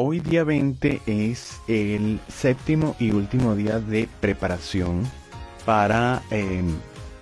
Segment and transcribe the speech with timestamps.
[0.00, 5.02] Hoy día 20 es el séptimo y último día de preparación
[5.66, 6.72] para em,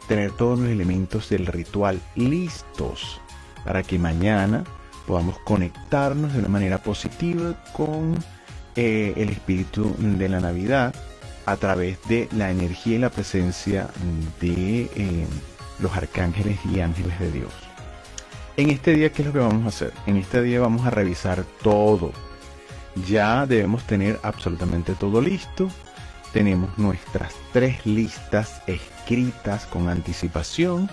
[0.09, 3.19] tener todos los elementos del ritual listos
[3.65, 4.63] para que mañana
[5.07, 8.15] podamos conectarnos de una manera positiva con
[8.75, 10.95] eh, el espíritu de la Navidad
[11.47, 13.89] a través de la energía y la presencia
[14.39, 15.27] de em,
[15.79, 17.53] los arcángeles y ángeles de Dios.
[18.59, 19.95] En este día, ¿qué es lo que vamos a hacer?
[20.07, 22.13] En este día vamos a revisar todo.
[23.05, 25.69] Ya debemos tener absolutamente todo listo.
[26.33, 30.89] Tenemos nuestras tres listas escritas con anticipación.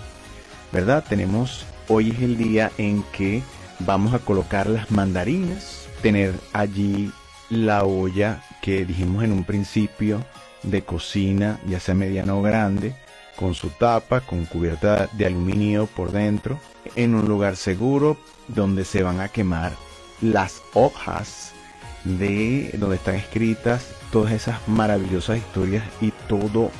[0.72, 1.04] ¿Verdad?
[1.08, 3.42] Tenemos, hoy es el día en que
[3.80, 5.86] vamos a colocar las mandarinas.
[6.02, 7.10] Tener allí
[7.48, 10.24] la olla que dijimos en un principio
[10.62, 12.94] de cocina, ya sea mediana o grande
[13.36, 16.58] con su tapa, con cubierta de aluminio por dentro,
[16.96, 18.16] en un lugar seguro
[18.48, 19.72] donde se van a quemar
[20.20, 21.53] las hojas
[22.04, 26.70] de donde están escritas todas esas maravillosas historias y todo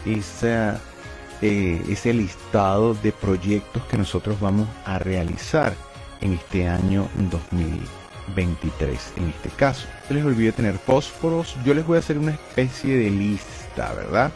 [1.42, 5.74] eh, ese listado de proyectos que nosotros vamos a realizar
[6.20, 9.86] en este año 2023 en este caso.
[10.08, 14.32] No les olvide tener fósforos, yo les voy a hacer una especie de lista, ¿verdad?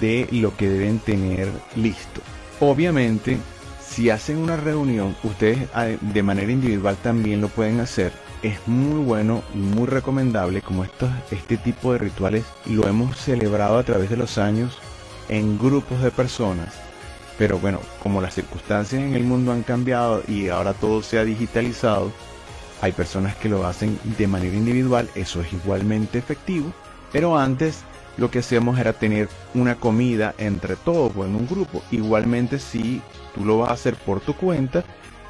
[0.00, 2.20] de lo que deben tener listo.
[2.60, 3.38] Obviamente,
[3.86, 8.12] si hacen una reunión, ustedes ah, de manera individual también lo pueden hacer.
[8.42, 13.78] Es muy bueno y muy recomendable como estos, este tipo de rituales lo hemos celebrado
[13.78, 14.78] a través de los años
[15.28, 16.72] en grupos de personas.
[17.36, 21.24] Pero bueno, como las circunstancias en el mundo han cambiado y ahora todo se ha
[21.24, 22.12] digitalizado,
[22.80, 26.72] hay personas que lo hacen de manera individual, eso es igualmente efectivo,
[27.10, 27.80] pero antes
[28.18, 31.82] lo que hacíamos era tener una comida entre todos o en un grupo.
[31.90, 33.02] Igualmente si
[33.34, 34.84] tú lo vas a hacer por tu cuenta,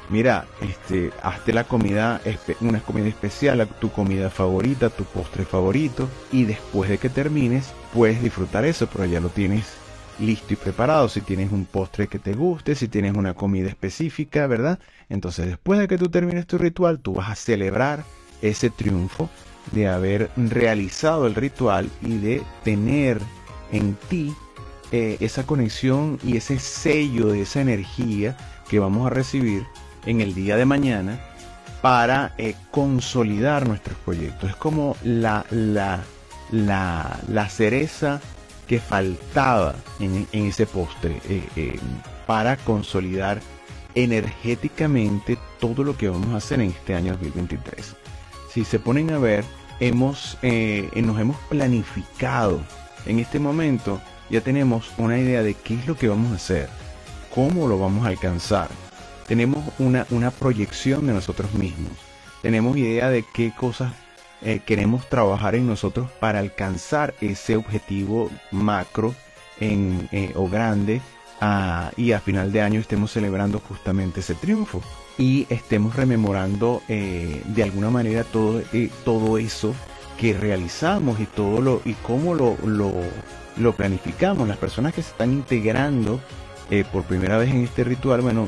[0.09, 2.21] mira, este, hazte la comida,
[2.61, 8.21] una comida especial, tu comida favorita, tu postre favorito, y después de que termines, puedes
[8.21, 9.65] disfrutar eso, pero ya lo tienes
[10.19, 11.09] listo y preparado.
[11.09, 14.79] Si tienes un postre que te guste, si tienes una comida específica, ¿verdad?
[15.07, 18.03] Entonces después de que tú termines tu ritual, tú vas a celebrar
[18.41, 19.29] ese triunfo
[19.71, 23.19] de haber realizado el ritual y de tener
[23.71, 24.33] en ti
[24.91, 28.35] eh, esa conexión y ese sello de esa energía
[28.69, 29.65] que vamos a recibir
[30.05, 31.19] en el día de mañana
[31.81, 34.49] para eh, consolidar nuestros proyectos.
[34.49, 36.01] Es como la, la,
[36.51, 38.19] la, la cereza
[38.67, 41.79] que faltaba en, ese postre eh,
[42.27, 43.41] para consolidar
[43.95, 47.95] energéticamente todo lo que vamos a hacer en este año 2023.
[48.53, 49.43] Si se ponen a ver,
[49.79, 52.61] hemos, eh, nos hemos planificado.
[53.05, 53.99] En este momento
[54.29, 56.69] ya tenemos una idea de qué es lo que vamos a hacer,
[57.33, 58.69] cómo lo vamos a alcanzar.
[59.29, 61.93] Tenemos una, una proyección de nosotros mismos.
[62.41, 63.93] Tenemos idea de qué cosas
[64.41, 69.13] eh, queremos trabajar en nosotros para alcanzar ese objetivo macro
[69.59, 71.01] en, eh, o grande
[71.95, 74.81] y a final de año estemos celebrando justamente ese triunfo
[75.17, 78.61] y estemos rememorando eh, de alguna manera todo,
[79.05, 79.73] todo eso
[80.17, 84.49] que realizamos y todo lo y cómo lo, lo, planificamos.
[84.49, 86.19] Las personas que se están integrando
[86.91, 88.47] por primera vez en este ritual, bueno,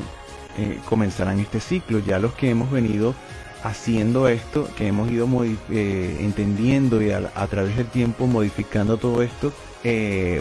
[0.88, 1.98] comenzarán este ciclo.
[2.00, 3.14] Ya los que hemos venido
[3.62, 5.28] haciendo esto, que hemos ido
[5.70, 9.52] entendiendo y a, través del tiempo modificando todo esto,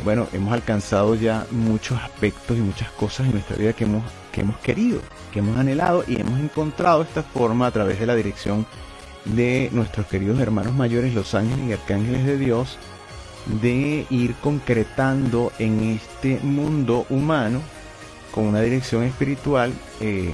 [0.03, 4.41] bueno, hemos alcanzado ya muchos aspectos y muchas cosas en nuestra vida que hemos que
[4.41, 5.01] hemos querido,
[5.31, 8.65] que hemos anhelado y hemos encontrado esta forma a través de la dirección
[9.25, 12.77] de nuestros queridos hermanos mayores, los ángeles y arcángeles de Dios,
[13.61, 17.61] de ir concretando en este mundo humano
[18.31, 20.31] con una dirección espiritual eh,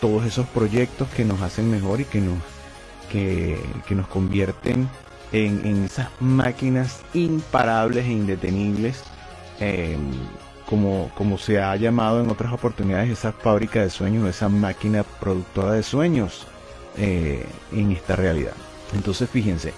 [0.00, 2.38] todos esos proyectos que nos hacen mejor y que nos,
[3.10, 3.58] que,
[3.94, 4.88] nos convierten
[5.32, 9.02] en, esas máquinas imparables e indetenibles
[9.60, 9.96] eh,
[10.66, 15.72] como, como se ha llamado en otras oportunidades, esa fábrica de sueños, esa máquina productora
[15.72, 16.46] de sueños
[16.96, 18.54] eh, en esta realidad.
[18.94, 19.72] Entonces, fíjense,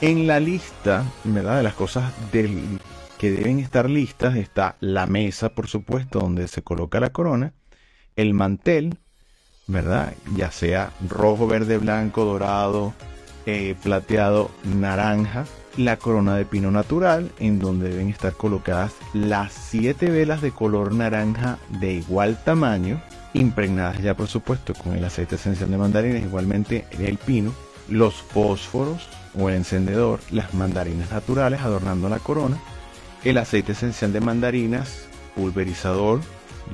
[0.00, 1.58] en la lista, ¿verdad?
[1.58, 2.79] De las cosas del,
[3.20, 7.52] que deben estar listas está la mesa, por supuesto, donde se coloca la corona,
[8.16, 8.98] el mantel,
[9.66, 10.14] ¿verdad?
[10.36, 12.94] Ya sea rojo, verde, blanco, dorado,
[13.44, 15.44] eh, plateado, naranja,
[15.76, 20.94] la corona de pino natural, en donde deben estar colocadas las siete velas de color
[20.94, 23.02] naranja de igual tamaño,
[23.34, 27.52] impregnadas ya por supuesto con el aceite esencial de mandarinas, igualmente el pino,
[27.86, 29.06] los fósforos
[29.38, 32.58] o el encendedor, las mandarinas naturales adornando la corona,
[33.24, 36.20] el aceite esencial de mandarinas, pulverizador,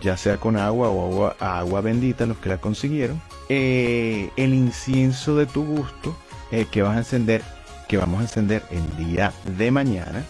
[0.00, 5.46] ya sea con agua o agua, bendita, los que la consiguieron, eh, el incienso de
[5.46, 6.16] tu gusto,
[6.50, 7.42] eh, que vas a encender,
[7.88, 10.24] que vamos a encender el día de mañana.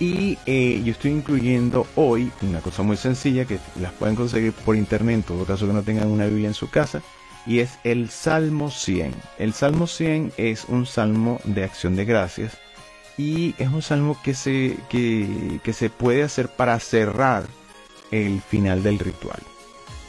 [0.00, 4.74] Y eh, yo estoy incluyendo hoy una cosa muy sencilla que las pueden conseguir por
[4.74, 7.00] internet en todo caso que no tengan una Biblia en su casa.
[7.46, 9.14] Y es el Salmo 100.
[9.38, 12.63] El Salmo 100 es un salmo de acción de gracias.
[13.16, 17.44] Y es un salmo que se, que, que se puede hacer para cerrar
[18.10, 19.40] el final del ritual.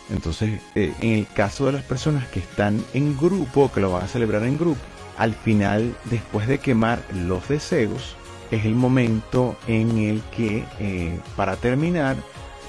[0.10, 4.04] Entonces, eh, en el caso de las personas que están en grupo, que lo van
[4.04, 4.80] a celebrar en grupo,
[5.18, 8.16] al final, después de quemar los deseos,
[8.52, 12.18] es el momento en el que, eh, para terminar,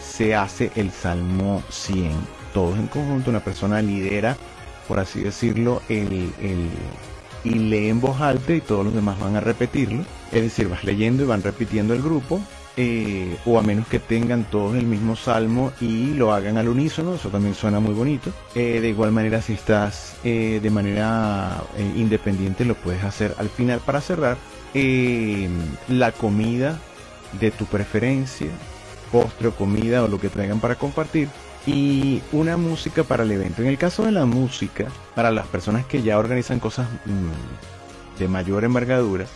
[0.01, 2.13] se hace el Salmo 100.
[2.55, 4.37] Todos en conjunto, una persona lidera,
[4.89, 6.71] por así decirlo, el, el,
[7.45, 10.05] y lee en voz alta y todos los demás van a repetirlo.
[10.33, 12.41] Es decir, vas leyendo y van repitiendo el grupo
[12.79, 17.15] eh, o a menos que tengan todos el mismo salmo y lo hagan al unísono,
[17.15, 18.31] eso también suena muy bonito.
[18.55, 21.63] Eh, de igual manera, si estás eh, de manera
[21.97, 24.37] independiente, lo puedes hacer al final para cerrar.
[25.89, 26.79] la comida
[27.41, 28.51] de tu preferencia,
[29.11, 31.29] postre o comida o lo que traigan para compartir.
[31.67, 33.63] Y una música para el evento.
[33.63, 38.29] En el caso de la música, para las personas que ya organizan cosas mm, de
[38.29, 39.27] mayor envergadura,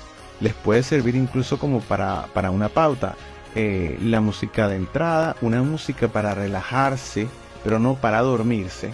[0.40, 3.16] les puede servir incluso como para, para una pauta.
[3.54, 7.26] Eh, la música de entrada, una música para relajarse,
[7.64, 8.92] pero no para dormirse.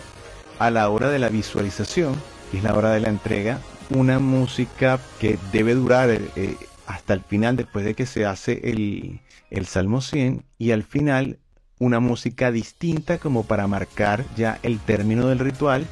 [0.59, 2.15] A la hora de la visualización,
[2.51, 3.59] que es la hora de la entrega,
[3.91, 6.57] una música que debe durar eh,
[6.87, 9.21] hasta el final, después de que se hace el,
[9.51, 11.39] el Salmo 100, y al final
[11.79, 15.87] una música distinta como para marcar ya el término del ritual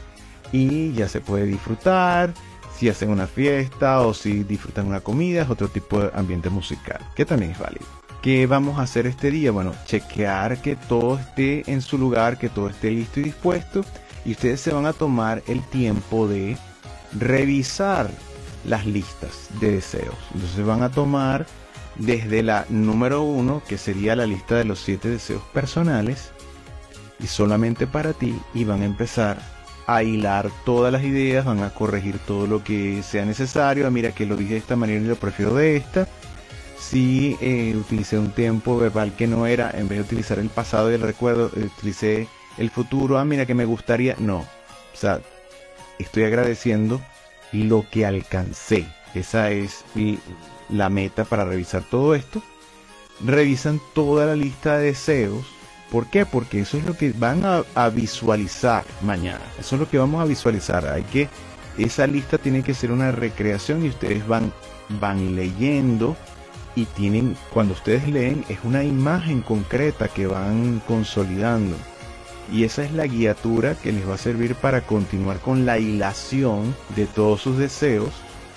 [0.52, 2.32] y ya se puede disfrutar,
[2.84, 7.00] si hacen una fiesta o si disfrutan una comida, es otro tipo de ambiente musical,
[7.16, 7.86] que también es válido.
[8.20, 9.52] ¿Qué vamos a hacer este día?
[9.52, 13.86] Bueno, chequear que todo esté en su lugar, que todo esté listo y dispuesto.
[14.26, 16.58] Y ustedes se van a tomar el tiempo de
[17.19, 18.10] revisar
[18.66, 20.16] las listas de deseos.
[20.34, 21.46] Entonces van a tomar
[21.96, 26.32] desde la número uno, que sería la lista de los siete deseos personales,
[27.19, 29.53] y solamente para ti, y van a empezar
[29.86, 33.90] a hilar todas las ideas, van a corregir todo lo que sea necesario.
[33.90, 36.08] Mira que lo dije de esta manera y lo prefiero de esta.
[36.78, 40.90] Si eh, utilicé un tiempo verbal que no era, en vez de utilizar el pasado
[40.90, 42.28] y el recuerdo, utilicé
[42.58, 43.19] el futuro.
[43.19, 44.16] Ah, mira que me gustaría.
[44.19, 44.38] No.
[44.38, 45.20] O sea,
[45.98, 47.00] estoy agradeciendo
[47.52, 48.86] lo que alcancé.
[49.14, 49.84] Esa es
[50.69, 52.42] la meta para revisar todo esto.
[53.25, 55.44] Revisan toda la lista de deseos
[55.90, 56.26] ¿Por qué?
[56.26, 59.44] Porque eso es lo que van a, visualizar mañana.
[59.58, 60.86] Eso es lo que vamos a visualizar.
[60.86, 61.28] Hay que,
[61.78, 64.52] esa lista tiene que ser una recreación y ustedes van,
[65.00, 66.16] van leyendo
[66.75, 71.76] y tienen, cuando ustedes leen, es una imagen concreta que van consolidando.
[72.52, 76.75] Y esa es la guiatura que les va a servir para continuar con la hilación
[76.96, 78.10] de todos sus deseos,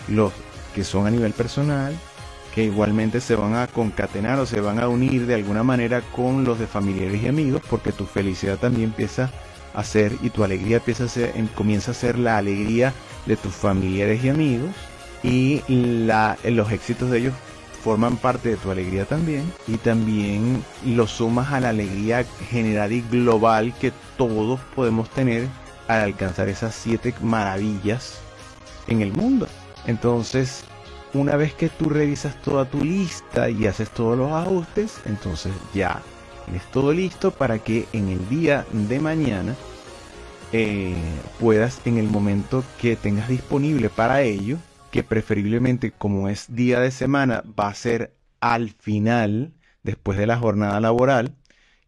[0.07, 0.33] los
[0.74, 1.97] que son a nivel personal,
[2.57, 6.44] que igualmente se van a concatenar o se van a unir de alguna manera con
[6.44, 9.30] los de familiares y amigos, porque tu felicidad también empieza
[9.75, 12.95] a ser y tu alegría empieza a ser, comienza a ser la alegría
[13.27, 14.71] de tus familiares y amigos
[15.21, 17.33] y la, los éxitos de ellos
[17.83, 23.01] forman parte de tu alegría también y también lo sumas a la alegría general y
[23.01, 25.48] global que todos podemos tener
[25.88, 28.17] al alcanzar esas siete maravillas
[28.88, 29.48] en el mundo.
[29.86, 30.63] Entonces,
[31.13, 36.01] una vez que tú revisas toda tu lista y haces todos los ajustes, entonces ya
[36.45, 39.55] tienes todo listo para que en el día de mañana
[40.53, 40.95] eh,
[41.39, 44.57] puedas en el momento que tengas disponible para ello,
[44.91, 50.37] que preferiblemente como es día de semana va a ser al final, después de la
[50.37, 51.33] jornada laboral,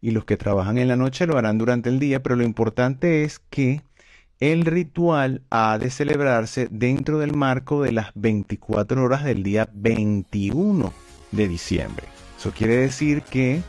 [0.02, 3.24] y los que trabajan en la noche lo harán durante el día, pero lo importante
[3.24, 3.82] es que
[4.40, 10.92] el ritual ha de celebrarse dentro del marco de las 24 horas del día 21
[11.30, 12.06] de diciembre.
[12.38, 13.62] Eso quiere decir que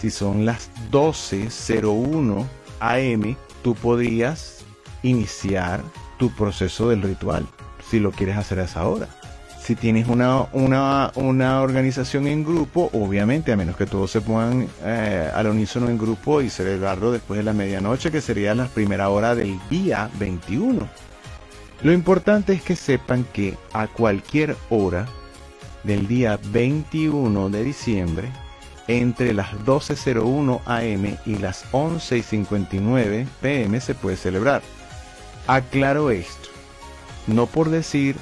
[0.00, 2.44] si son las 12.01
[2.80, 4.64] am, tú podrías
[5.04, 5.80] iniciar
[6.18, 7.46] tu proceso del ritual,
[7.88, 9.08] si lo quieres hacer a esa hora.
[9.66, 15.28] Si tienes una, una, organización en grupo, obviamente, a menos que todos se pongan eh,
[15.34, 19.34] al unísono en grupo y celebrarlo después de la medianoche, que sería la primera hora
[19.34, 20.88] del día 21.
[21.82, 25.08] Lo importante es que sepan que a cualquier hora
[25.82, 28.28] del día 21 de diciembre,
[28.86, 34.62] entre las 12.01 am y las 11.59 pm se puede celebrar.
[35.48, 36.50] Aclaro esto,
[37.26, 38.14] no por decir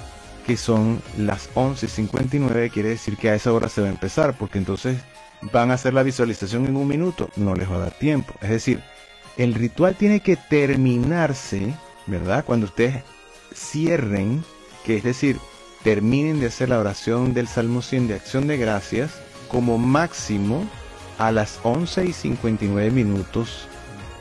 [0.47, 4.59] que son las 11.59, quiere decir que a esa hora se va a empezar, porque
[4.59, 4.99] entonces
[5.53, 8.35] van a hacer la visualización en un minuto, no les va a dar tiempo.
[8.41, 8.83] Es decir,
[9.37, 11.75] el ritual tiene que terminarse,
[12.07, 12.45] ¿verdad?
[12.45, 13.03] Cuando ustedes
[13.55, 14.45] cierren,
[14.85, 15.39] que es decir,
[15.83, 19.13] terminen de hacer la oración del Salmo 100 de acción de gracias
[19.49, 20.67] como máximo
[21.19, 23.69] a las 11 y 59 minutos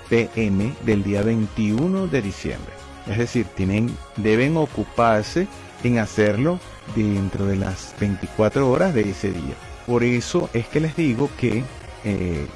[0.09, 2.71] pm del día 21 de diciembre.
[3.07, 5.47] Es decir, tienen, deben ocuparse
[5.83, 6.59] en hacerlo
[6.95, 9.55] dentro de las 24 horas de ese día.
[9.85, 11.63] Por eso es que les digo que
[12.03, 12.47] eh,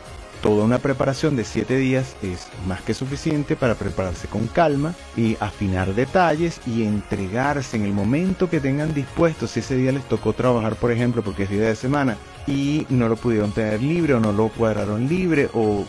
[0.41, 5.36] toda una preparación de 7 días es más que suficiente para prepararse con calma y
[5.39, 9.48] afinar detalles y entregarse en el momento que tengan dispuesto.
[9.48, 13.10] Si ese día les tocó trabajar, por ejemplo, porque es día de semana y no
[13.10, 15.86] lo pudieron tener libre o no lo cuadraron libre o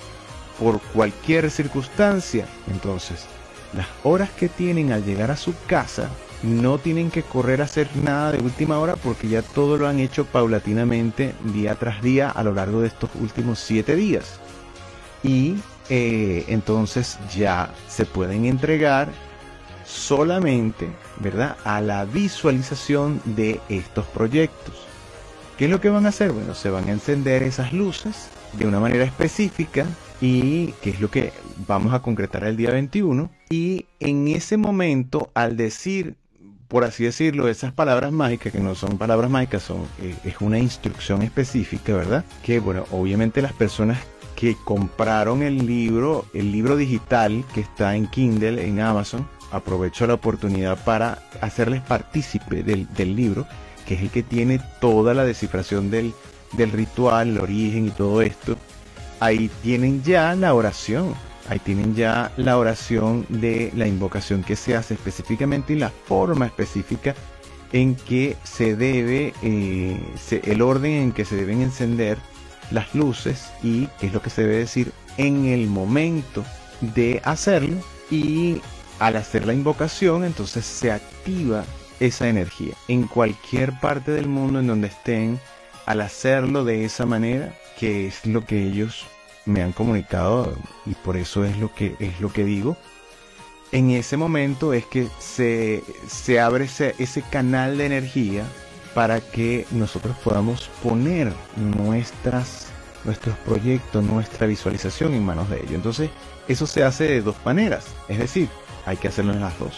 [0.59, 3.26] por cualquier circunstancia, entonces
[3.75, 6.11] las horas que tienen al llegar a su casa
[6.42, 9.99] no tienen que correr a hacer nada de última hora porque ya todo lo han
[9.99, 14.40] hecho paulatinamente día tras día a lo largo de estos últimos siete días.
[15.23, 15.57] Y
[15.88, 19.09] eh, entonces ya se pueden entregar
[19.85, 24.75] solamente, ¿verdad?, a la visualización de estos proyectos.
[25.57, 26.30] ¿Qué es lo que van a hacer?
[26.30, 29.87] Bueno, se van a encender esas luces de una manera específica
[30.21, 31.33] y que es lo que
[31.66, 33.30] vamos a concretar el día 21.
[33.50, 36.16] Y en ese momento, al decir,
[36.68, 40.58] por así decirlo, esas palabras mágicas, que no son palabras mágicas, son, eh, es una
[40.58, 42.25] instrucción específica, ¿verdad?
[42.42, 43.98] Que bueno, obviamente las personas
[44.37, 50.14] que compraron el libro, el libro digital que está en Kindle, en Amazon, aprovecho la
[50.14, 53.46] oportunidad para hacerles partícipe del, del libro,
[53.87, 56.12] que es el que tiene toda la descifración del,
[56.52, 58.56] del ritual, el origen y todo esto
[59.20, 61.14] ahí tienen ya la oración.
[61.49, 66.47] Ahí tienen ya la oración de la invocación que se hace específicamente y la forma
[66.47, 67.14] específica
[67.73, 69.99] en que se debe, eh,
[70.45, 72.19] el orden en que se deben encender
[72.71, 76.45] las luces y qué es lo que se debe decir en el momento
[76.81, 77.76] de hacerlo.
[78.11, 78.61] Y
[78.99, 81.64] al hacer la invocación entonces se activa
[82.00, 85.40] esa energía en cualquier parte del mundo en donde estén
[85.87, 89.07] al hacerlo de esa manera que es lo que ellos
[89.49, 90.55] me han comunicado
[90.87, 92.76] y por eso es lo que es lo que digo.
[93.73, 98.45] En ese momento es que se, se abre ese, ese canal de energía
[98.95, 102.69] para que nosotros podamos poner nuestras,
[103.05, 105.73] nuestros proyectos, nuestra visualización en manos de ellos.
[105.73, 106.11] Entonces,
[106.47, 107.87] eso se hace de dos maneras.
[108.09, 108.49] Es decir,
[108.87, 109.75] hay que hacerlo en las dos.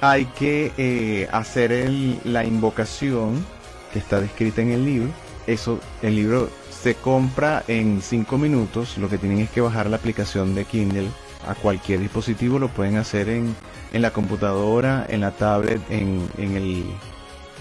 [0.00, 1.88] Hay que eh, hacer
[2.24, 3.44] la invocación
[3.92, 5.10] que está descrita en el libro.
[5.46, 6.50] Eso, el libro
[6.82, 8.96] se compra en 5 minutos.
[8.98, 11.08] Lo que tienen es que bajar la aplicación de Kindle
[11.46, 12.58] a cualquier dispositivo.
[12.58, 13.54] Lo pueden hacer en,
[13.92, 16.84] la computadora, en la tablet, en, el,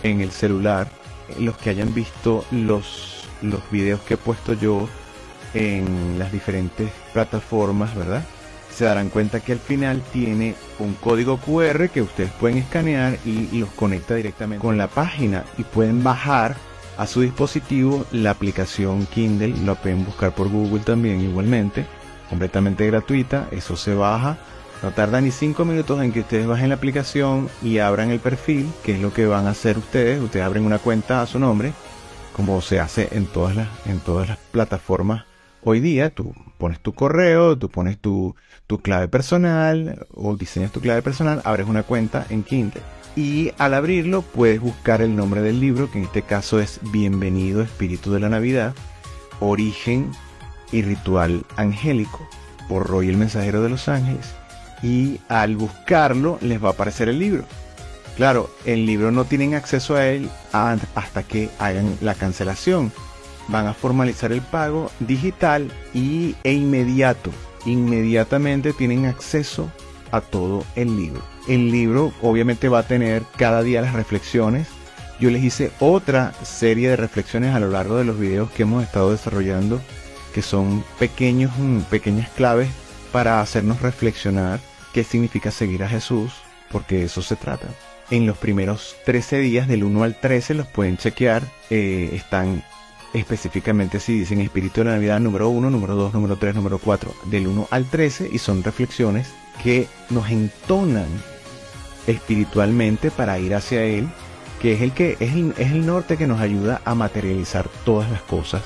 [0.03, 0.89] en el celular.
[1.37, 4.87] Los que hayan visto los, los videos que he puesto yo
[5.53, 8.23] en las diferentes plataformas, ¿verdad?
[8.73, 13.59] Se darán cuenta que al final tiene un código QR que ustedes pueden escanear y
[13.59, 16.55] los conecta directamente con la página y pueden bajar
[16.99, 21.85] a su dispositivo la aplicación Kindle, lo pueden buscar por Google también igualmente,
[22.29, 24.37] completamente gratuita, eso se baja,
[24.83, 28.69] no tarda ni 5 minutos en que ustedes bajen la aplicación y abran el perfil,
[28.83, 31.71] que es lo que van a hacer ustedes, ustedes abren una cuenta a su nombre,
[32.35, 35.23] como se hace en todas las, en todas las plataformas
[35.63, 38.35] hoy día, tú pones tu correo, tú pones tu,
[38.67, 42.81] tu clave personal o diseñas tu clave personal, abres una cuenta en Kindle
[43.15, 47.61] y al abrirlo puedes buscar el nombre del libro, que en este caso es Bienvenido
[47.61, 48.73] Espíritu de la Navidad,
[49.39, 50.11] Origen
[50.71, 52.27] y Ritual Angélico,
[52.67, 54.33] por Roy el Mensajero de los Ángeles.
[54.81, 57.43] Y al buscarlo les va a aparecer el libro.
[58.15, 62.91] Claro, el libro no tienen acceso a él hasta que hagan la cancelación.
[63.47, 67.31] Van a formalizar el pago digital y, e inmediato,
[67.65, 69.71] inmediatamente tienen acceso
[70.11, 74.67] a todo el libro el libro obviamente va a tener cada día las reflexiones.
[75.19, 78.83] Yo les hice otra serie de reflexiones a lo largo de los videos que hemos
[78.83, 79.81] estado desarrollando,
[80.33, 82.69] que son pequeños, mm, pequeñas claves
[83.11, 84.59] para hacernos reflexionar
[84.93, 86.31] qué significa seguir a Jesús,
[86.71, 87.67] porque eso se trata.
[88.11, 91.43] En los primeros 13 días, del 1 al 13, los pueden chequear.
[91.69, 92.63] Eh, están
[93.13, 97.13] específicamente si dicen Espíritu de la Navidad número 1, número 2, número 3, número 4,
[97.25, 99.29] del 1 al 13, y son reflexiones
[99.63, 101.07] que nos entonan
[102.11, 104.07] espiritualmente para ir hacia Él,
[104.61, 108.61] que es el que es el, norte que nos ayuda a materializar todas las cosas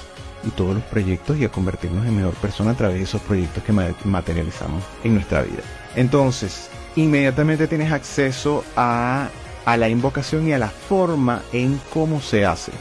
[0.46, 3.64] y todos los proyectos y a convertirnos en mejor persona a través de esos proyectos
[3.64, 5.62] que materializamos en nuestra vida.
[5.96, 9.30] Entonces, inmediatamente tienes acceso a,
[9.66, 12.72] a la invocación y a la forma en cómo se hace,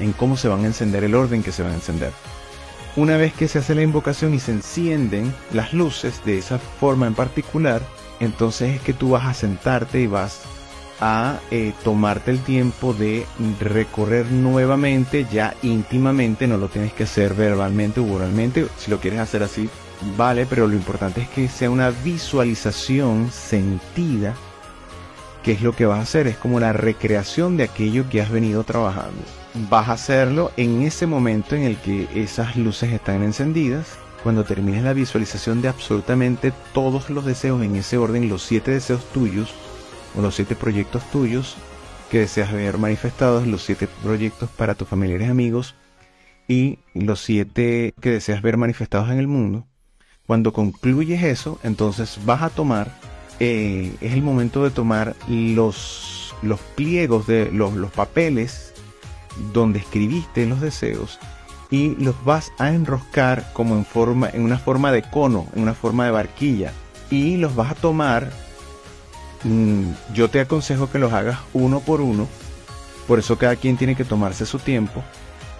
[0.00, 2.12] en cómo se van a encender, el orden que se van a encender.
[2.96, 7.06] Una vez que se hace la invocación y se encienden las luces de esa forma
[7.06, 7.80] en particular,
[8.22, 10.42] entonces es que tú vas a sentarte y vas
[11.00, 13.26] a eh, tomarte el tiempo de
[13.58, 19.18] recorrer nuevamente ya íntimamente, no lo tienes que hacer verbalmente o oralmente, si lo quieres
[19.18, 19.68] hacer así,
[20.16, 24.36] vale, pero lo importante es que sea una visualización sentida,
[25.42, 28.30] que es lo que vas a hacer, es como la recreación de aquello que has
[28.30, 29.20] venido trabajando.
[29.68, 34.84] Vas a hacerlo en ese momento en el que esas luces están encendidas, cuando termines
[34.84, 39.52] la visualización de absolutamente todos los deseos en ese orden, los siete deseos tuyos,
[40.16, 41.56] o los siete proyectos tuyos
[42.10, 45.74] que deseas ver manifestados, los siete proyectos para tus familiares y amigos
[46.46, 49.66] y los siete que deseas ver manifestados en el mundo.
[50.26, 52.92] Cuando concluyes eso, entonces vas a tomar,
[53.40, 58.74] eh, es el momento de tomar los, los pliegos de los, los papeles
[59.52, 61.18] donde escribiste los deseos
[61.72, 65.74] y los vas a enroscar como en forma en una forma de cono, en una
[65.74, 66.72] forma de barquilla
[67.10, 68.30] y los vas a tomar
[69.44, 72.28] Mm, yo te aconsejo que los hagas uno por uno.
[73.06, 75.02] Por eso cada quien tiene que tomarse su tiempo.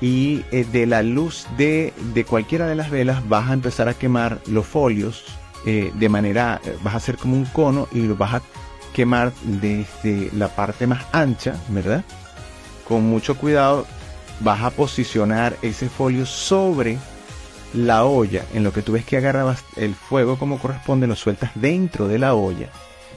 [0.00, 3.94] Y eh, de la luz de, de, cualquiera de las velas vas a empezar a
[3.94, 5.24] quemar los folios
[5.64, 8.42] eh, de manera, eh, vas a hacer como un cono y lo vas a
[8.92, 12.04] quemar desde la parte más ancha, ¿verdad?
[12.86, 13.86] Con mucho cuidado
[14.42, 16.98] vas a posicionar ese folio sobre
[17.74, 18.44] la olla.
[18.54, 22.18] En lo que tú ves que agarrabas el fuego como corresponde, lo sueltas dentro de
[22.18, 22.68] la olla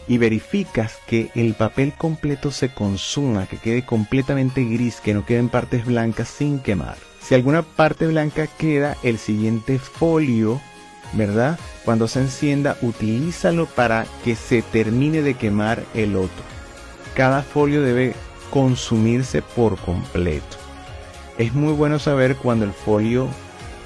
[0.08, 5.50] y verificas que el papel completo se consuma, que quede completamente gris, que no queden
[5.50, 6.98] partes blancas sin quemar.
[7.22, 10.62] Si alguna parte blanca queda, el siguiente folio,
[11.14, 11.60] ¿verdad?
[11.84, 16.44] Cuando se encienda, utilízalo para que se termine de quemar el otro.
[17.16, 18.14] Cada folio debe
[18.52, 20.65] consumirse por completo.
[21.38, 23.28] Es muy bueno saber cuando el folio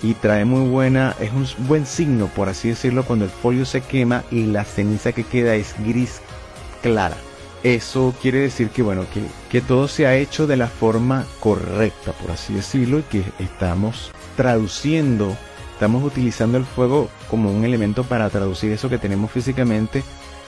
[0.02, 3.82] y trae muy buena, es un buen signo, por así decirlo, cuando el folio se
[3.82, 6.22] quema y la ceniza que queda es gris
[6.82, 7.18] clara.
[7.64, 12.14] Eso quiere decir que, bueno, que, que todo se ha hecho de la forma correcta,
[12.14, 15.36] por así decirlo, y que estamos traduciendo,
[15.74, 20.04] estamos utilizando el fuego como un elemento para traducir eso que tenemos físicamente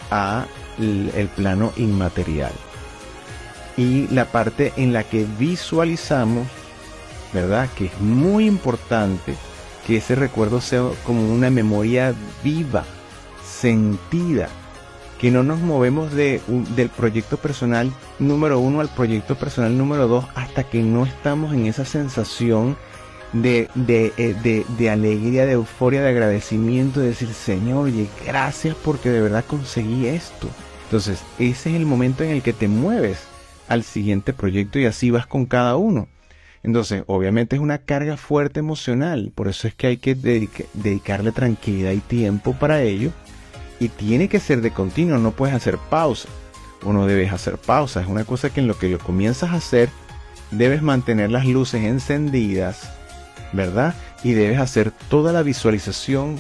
[0.09, 0.45] a
[0.79, 2.53] el plano inmaterial.
[3.75, 6.47] Y la parte en la que visualizamos
[7.33, 7.69] ¿verdad?
[7.77, 9.35] Que es muy importante
[9.85, 12.13] que ese recuerdo sea como una memoria
[12.43, 12.83] viva,
[13.43, 14.49] sentida,
[15.19, 16.41] que no nos movemos de,
[16.75, 21.67] del proyecto personal número uno al proyecto personal número dos hasta que no estamos en
[21.67, 22.75] esa sensación
[23.33, 29.09] de, eh, de, de alegría, de euforia, de agradecimiento, de decir, Señor, oye, gracias porque
[29.09, 30.47] de verdad conseguí esto.
[30.85, 33.19] Entonces, ese es el momento en el que te mueves
[33.69, 36.07] al siguiente proyecto y así vas con cada uno.
[36.63, 41.91] Entonces, obviamente es una carga fuerte emocional, por eso es que hay que dedicarle tranquilidad
[41.91, 43.11] y tiempo para ello.
[43.79, 46.29] Y tiene que ser de continuo, no puedes hacer pausa.
[46.83, 48.01] O no debes hacer pausa.
[48.01, 49.89] Es una cosa que en lo que lo comienzas a hacer,
[50.51, 52.91] debes mantener las luces encendidas,
[53.53, 53.95] ¿verdad?
[54.23, 56.39] Y debes hacer toda la visualización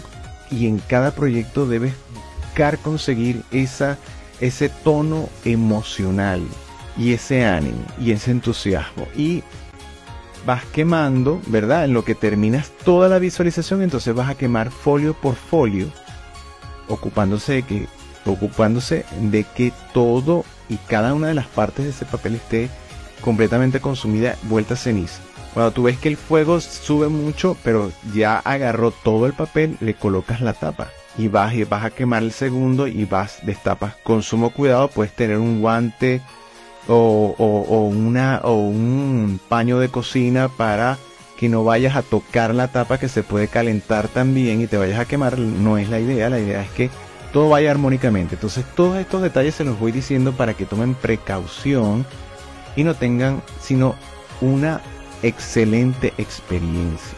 [0.51, 1.93] y en cada proyecto debes
[2.43, 3.97] buscar conseguir esa,
[4.39, 6.43] ese tono emocional
[6.97, 9.07] y ese ánimo y ese entusiasmo.
[9.15, 9.43] Y
[10.45, 11.85] vas quemando, ¿verdad?
[11.85, 15.91] En lo que terminas toda la visualización, entonces vas a quemar folio por folio,
[16.87, 17.87] ocupándose de que,
[18.25, 22.69] ocupándose de que todo y cada una de las partes de ese papel esté
[23.21, 25.21] completamente consumida, vuelta a ceniza.
[25.53, 29.95] Cuando tú ves que el fuego sube mucho, pero ya agarró todo el papel, le
[29.95, 33.95] colocas la tapa y vas y vas a quemar el segundo y vas destapas.
[34.03, 36.21] Con sumo cuidado puedes tener un guante
[36.87, 40.97] o, una, o un paño de cocina para
[41.37, 44.99] que no vayas a tocar la tapa que se puede calentar también y te vayas
[44.99, 45.39] a quemar.
[45.39, 46.89] No es la idea, la idea es que
[47.33, 48.35] todo vaya armónicamente.
[48.35, 52.05] Entonces todos estos detalles se los voy diciendo para que tomen precaución
[52.75, 53.95] y no tengan sino
[54.41, 54.81] una
[55.23, 57.17] excelente experiencia.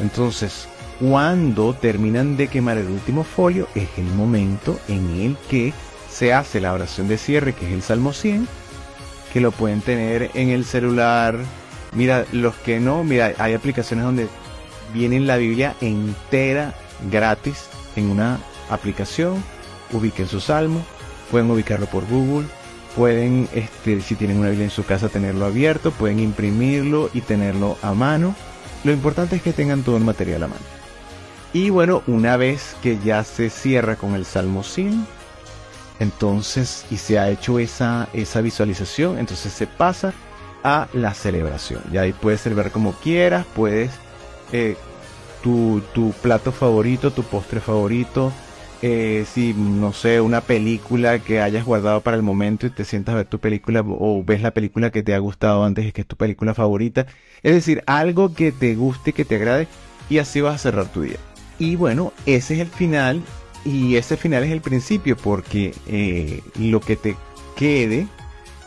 [0.00, 0.68] Entonces,
[1.00, 5.72] cuando terminan de quemar el último folio, es el momento en el que
[6.10, 8.46] se hace la oración de cierre, que es el Salmo 100,
[9.34, 11.36] que lo pueden tener en el celular.
[11.92, 14.28] Mira, los que no, mira, hay aplicaciones donde
[14.94, 16.72] viene la Biblia entera
[17.10, 17.64] gratis
[17.96, 18.38] en una
[18.70, 19.42] aplicación.
[19.90, 20.84] Ubiquen su salmo,
[21.32, 22.46] pueden ubicarlo por Google,
[22.94, 27.76] pueden, este, si tienen una Biblia en su casa, tenerlo abierto, pueden imprimirlo y tenerlo
[27.82, 28.36] a mano.
[28.84, 30.62] Lo importante es que tengan todo el material a mano.
[31.52, 35.04] Y bueno, una vez que ya se cierra con el Salmo 100,
[36.00, 40.12] entonces, y se ha hecho esa, esa visualización, entonces se pasa
[40.62, 41.82] a la celebración.
[41.92, 43.90] Ya ahí puedes celebrar como quieras, puedes
[44.52, 44.76] eh,
[45.42, 48.32] tu, tu, plato favorito, tu postre favorito,
[48.82, 53.14] eh, si, no sé, una película que hayas guardado para el momento y te sientas
[53.14, 56.00] a ver tu película o ves la película que te ha gustado antes y que
[56.00, 57.06] es tu película favorita.
[57.42, 59.68] Es decir, algo que te guste, que te agrade
[60.10, 61.16] y así vas a cerrar tu día.
[61.58, 63.22] Y bueno, ese es el final
[63.64, 67.16] y ese final es el principio porque eh, lo que te
[67.56, 68.06] quede,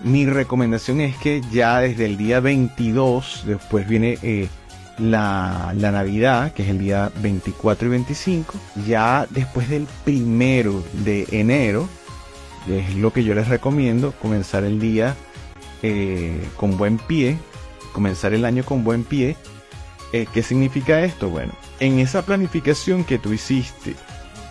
[0.01, 4.17] mi recomendación es que ya desde el día 22, después viene...
[4.21, 4.47] Eh,
[4.99, 8.53] la, Navidad, que es el día 24 y 25,
[8.87, 11.87] ya después del primero de enero,
[12.67, 15.15] es lo que yo les recomiendo, comenzar el día
[15.83, 17.37] eh, con buen pie,
[17.93, 19.37] comenzar el año con buen pie.
[20.11, 21.29] ¿Qué significa esto?
[21.29, 23.93] Bueno, en esa planificación que tú hiciste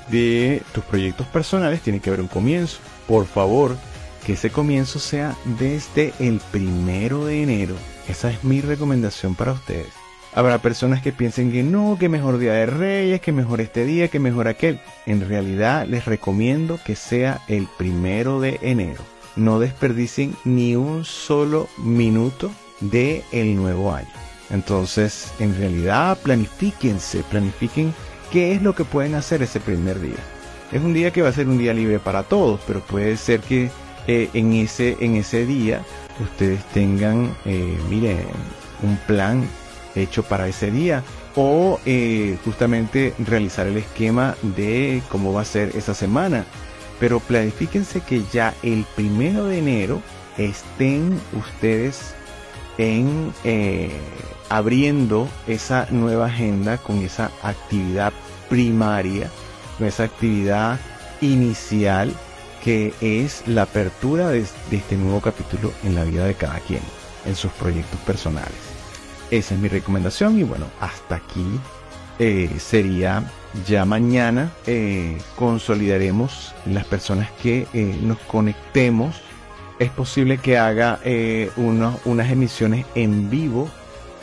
[0.08, 2.78] de tus proyectos personales tiene que haber un comienzo.
[3.06, 3.76] Por favor,
[4.24, 7.74] que ese comienzo sea desde el primero de enero.
[8.08, 9.92] Esa es mi recomendación para ustedes.
[10.34, 14.08] Habrá personas que piensen que no, que mejor Día de Reyes, que mejor este día,
[14.08, 14.80] que mejor aquel.
[15.06, 19.02] En realidad les recomiendo que sea el primero de enero.
[19.34, 24.10] No desperdicien ni un solo minuto de el nuevo año.
[24.50, 27.94] Entonces, en realidad, planifíquense, planifiquen
[28.30, 30.18] qué es lo que pueden hacer ese primer día.
[30.72, 33.40] Es un día que va a ser un día libre para todos, pero puede ser
[33.40, 33.70] que
[34.06, 35.82] eh, en, ese, en ese día
[36.20, 38.18] ustedes tengan, eh, miren,
[38.82, 39.48] un plan
[39.94, 41.02] hecho para ese día
[41.34, 46.44] o eh, justamente realizar el esquema de cómo va a ser esa semana.
[46.98, 50.02] Pero planifíquense que ya el primero de enero
[50.38, 52.14] estén ustedes
[52.78, 53.90] en eh,
[54.48, 58.12] abriendo esa nueva agenda con esa actividad
[58.48, 59.30] primaria,
[59.78, 60.78] con esa actividad
[61.20, 62.12] inicial
[62.62, 66.80] que es la apertura de este nuevo capítulo en la vida de cada quien,
[67.24, 68.52] en sus proyectos personales.
[69.30, 71.60] Esa es mi recomendación y bueno, hasta aquí
[72.18, 73.30] eh, sería
[73.66, 77.66] ya mañana eh, consolidaremos las personas que
[78.02, 79.20] nos conectemos.
[79.78, 81.00] Es posible que haga
[81.56, 83.68] unas emisiones en vivo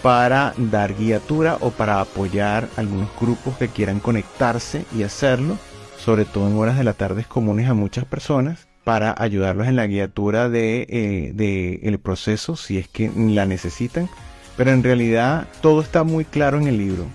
[0.01, 5.57] para dar guiatura o para apoyar algunos grupos que quieran conectarse y hacerlo,
[5.97, 9.87] sobre todo en horas de la tarde comunes a muchas personas, para ayudarlos en la
[9.87, 14.09] guiatura de, de el proceso si es que la necesitan
[14.55, 17.05] pero en realidad todo está muy claro en el libro.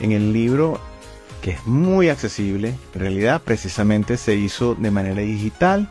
[0.00, 0.80] En el libro,
[1.40, 5.90] que es muy accesible, en realidad precisamente se hizo de manera digital.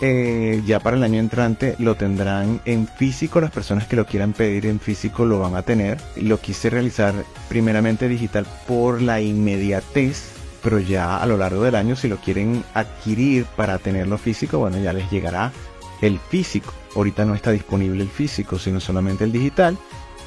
[0.00, 4.32] Eh, ya para el año entrante lo tendrán en físico, las personas que lo quieran
[4.32, 5.98] pedir en físico lo van a tener.
[6.16, 7.14] Lo quise realizar
[7.48, 12.64] primeramente digital por la inmediatez, pero ya a lo largo del año si lo quieren
[12.74, 15.52] adquirir para tenerlo físico, bueno, ya les llegará
[16.00, 16.72] el físico.
[16.96, 19.78] Ahorita no está disponible el físico, sino solamente el digital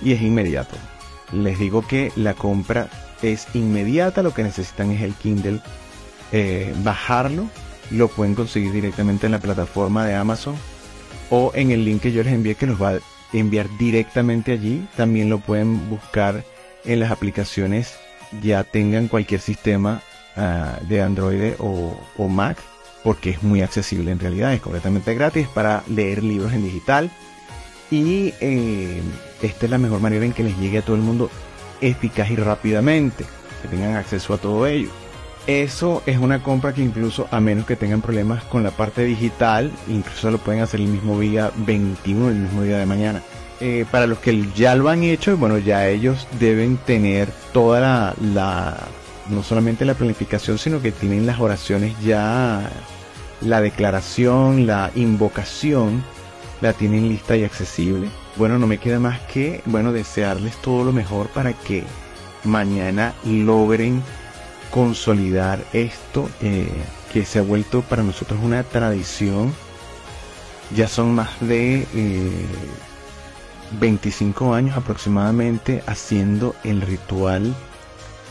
[0.01, 0.75] y es inmediato.
[1.33, 2.89] Les digo que la compra
[3.21, 5.59] es inmediata, lo que necesitan es el Kindle,
[6.31, 7.49] eh, bajarlo,
[7.91, 10.55] lo pueden conseguir directamente en la plataforma de Amazon
[11.29, 12.99] o en el link que yo les envié que los va a
[13.33, 14.87] enviar directamente allí.
[14.95, 16.43] También lo pueden buscar
[16.85, 17.95] en las aplicaciones,
[18.41, 20.01] ya tengan cualquier sistema
[20.35, 22.57] ah, de Android o, Mac,
[23.03, 27.11] porque es muy accesible en realidad, es completamente gratis para leer libros en digital
[27.91, 29.01] y eh,
[29.41, 31.29] esta es la mejor manera en que les llegue a todo el mundo
[31.81, 33.25] eficaz y rápidamente,
[33.61, 34.89] que tengan acceso a todo ello.
[35.47, 39.71] Eso es una compra que incluso a menos que tengan problemas con la parte digital,
[39.87, 43.21] incluso lo pueden hacer el mismo día 21, el mismo día de mañana.
[43.61, 48.13] Eh, para los que ya lo han hecho, bueno, ya ellos deben tener toda la,
[48.33, 48.77] la,
[49.29, 52.69] no solamente la planificación, sino que tienen las oraciones ya,
[53.39, 56.03] la declaración, la invocación
[56.59, 58.09] la tienen lista y accesible.
[58.35, 61.85] Bueno, no me queda más que, bueno, desearles todo lo mejor para que
[62.43, 64.03] mañana logren
[64.77, 66.69] consolidar esto eh,
[67.11, 69.51] que se ha vuelto para nosotros una tradición.
[70.75, 71.87] Ya son más de
[73.79, 77.55] 25 eh, años aproximadamente haciendo el ritual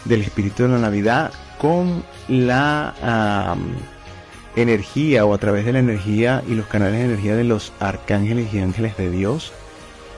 [0.04, 2.94] del espíritu de la Navidad con la
[4.54, 8.54] energía o a través de la energía y los canales de energía de los arcángeles
[8.54, 9.52] y ángeles de Dios.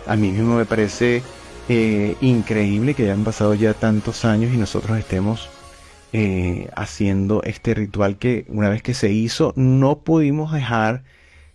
[0.07, 1.23] A mí mismo me parece
[1.71, 5.49] eh, increíble que hayan pasado ya tantos años y nosotros estemos
[6.13, 11.03] eh, haciendo este ritual que una vez que se hizo no pudimos dejar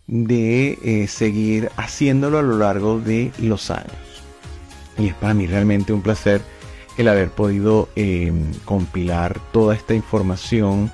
[0.07, 3.91] de eh, seguir haciéndolo a lo largo de los años.
[4.97, 6.41] Y es para mí realmente un placer
[6.97, 7.89] el haber podido
[8.65, 10.91] compilar toda esta información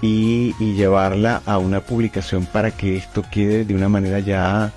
[0.00, 4.72] y, llevarla a una publicación para que esto quede de una manera ya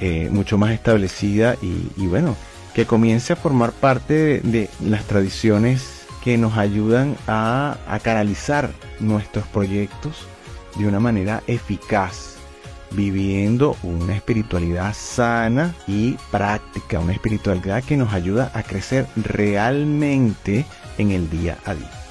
[0.00, 2.36] eh, mucho más establecida y, bueno,
[2.74, 10.26] que comience a formar parte de, las tradiciones que nos ayudan a, canalizar nuestros proyectos
[10.76, 12.36] de una manera eficaz,
[12.92, 20.64] viviendo una espiritualidad sana y práctica, una espiritualidad que nos ayuda a crecer realmente
[20.98, 22.01] en el día a día.